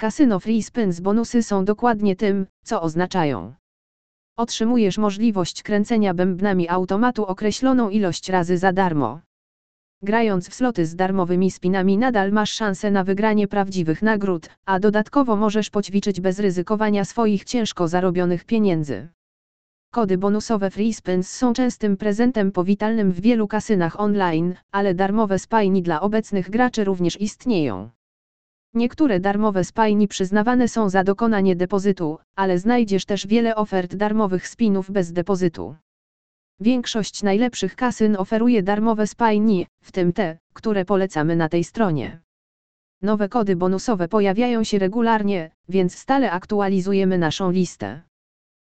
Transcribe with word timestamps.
Kasyno 0.00 0.40
Free 0.40 0.62
Spins 0.62 1.00
bonusy 1.00 1.42
są 1.42 1.64
dokładnie 1.64 2.16
tym, 2.16 2.46
co 2.64 2.82
oznaczają. 2.82 3.54
Otrzymujesz 4.36 4.98
możliwość 4.98 5.62
kręcenia 5.62 6.14
bębnami 6.14 6.68
automatu 6.68 7.26
określoną 7.26 7.90
ilość 7.90 8.28
razy 8.28 8.58
za 8.58 8.72
darmo. 8.72 9.20
Grając 10.02 10.48
w 10.48 10.54
sloty 10.54 10.86
z 10.86 10.94
darmowymi 10.96 11.50
spinami 11.50 11.98
nadal 11.98 12.32
masz 12.32 12.52
szansę 12.52 12.90
na 12.90 13.04
wygranie 13.04 13.48
prawdziwych 13.48 14.02
nagród, 14.02 14.50
a 14.64 14.78
dodatkowo 14.80 15.36
możesz 15.36 15.70
poćwiczyć 15.70 16.20
bez 16.20 16.38
ryzykowania 16.38 17.04
swoich 17.04 17.44
ciężko 17.44 17.88
zarobionych 17.88 18.44
pieniędzy. 18.44 19.08
Kody 19.92 20.18
bonusowe 20.18 20.70
Free 20.70 20.94
Spins 20.94 21.30
są 21.30 21.52
częstym 21.52 21.96
prezentem 21.96 22.52
powitalnym 22.52 23.12
w 23.12 23.20
wielu 23.20 23.48
kasynach 23.48 24.00
online, 24.00 24.54
ale 24.72 24.94
darmowe 24.94 25.38
spajni 25.38 25.82
dla 25.82 26.00
obecnych 26.00 26.50
graczy 26.50 26.84
również 26.84 27.20
istnieją. 27.20 27.90
Niektóre 28.74 29.20
darmowe 29.20 29.64
spajni 29.64 30.08
przyznawane 30.08 30.68
są 30.68 30.88
za 30.88 31.04
dokonanie 31.04 31.56
depozytu, 31.56 32.18
ale 32.36 32.58
znajdziesz 32.58 33.04
też 33.04 33.26
wiele 33.26 33.56
ofert 33.56 33.94
darmowych 33.94 34.48
spinów 34.48 34.90
bez 34.90 35.12
depozytu. 35.12 35.76
Większość 36.60 37.22
najlepszych 37.22 37.76
kasyn 37.76 38.16
oferuje 38.16 38.62
darmowe 38.62 39.06
spajni, 39.06 39.66
w 39.82 39.92
tym 39.92 40.12
te, 40.12 40.38
które 40.52 40.84
polecamy 40.84 41.36
na 41.36 41.48
tej 41.48 41.64
stronie. 41.64 42.20
Nowe 43.02 43.28
kody 43.28 43.56
bonusowe 43.56 44.08
pojawiają 44.08 44.64
się 44.64 44.78
regularnie, 44.78 45.50
więc 45.68 45.98
stale 45.98 46.30
aktualizujemy 46.30 47.18
naszą 47.18 47.50
listę. 47.50 48.07